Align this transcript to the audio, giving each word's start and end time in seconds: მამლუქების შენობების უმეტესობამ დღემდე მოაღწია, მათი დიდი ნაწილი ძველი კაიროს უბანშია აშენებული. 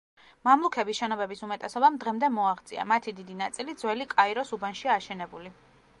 მამლუქების 0.47 0.99
შენობების 1.01 1.43
უმეტესობამ 1.47 1.99
დღემდე 2.05 2.31
მოაღწია, 2.37 2.85
მათი 2.93 3.15
დიდი 3.19 3.39
ნაწილი 3.45 3.79
ძველი 3.83 4.09
კაიროს 4.15 4.55
უბანშია 4.59 4.97
აშენებული. 5.03 5.55